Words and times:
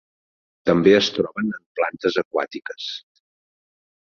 També 0.69 0.93
es 0.99 1.09
troben 1.17 1.53
en 1.57 1.61
plantes 1.81 2.17
aquàtiques. 2.23 2.89